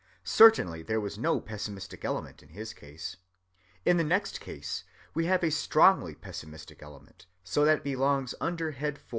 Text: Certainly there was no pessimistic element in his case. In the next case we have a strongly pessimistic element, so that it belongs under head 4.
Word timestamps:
Certainly 0.23 0.81
there 0.81 0.99
was 0.99 1.19
no 1.19 1.39
pessimistic 1.39 2.03
element 2.03 2.41
in 2.41 2.49
his 2.49 2.73
case. 2.73 3.17
In 3.85 3.97
the 3.97 4.03
next 4.03 4.39
case 4.41 4.83
we 5.13 5.27
have 5.27 5.43
a 5.43 5.51
strongly 5.51 6.15
pessimistic 6.15 6.81
element, 6.81 7.27
so 7.43 7.63
that 7.65 7.77
it 7.77 7.83
belongs 7.83 8.33
under 8.41 8.71
head 8.71 8.97
4. 8.97 9.05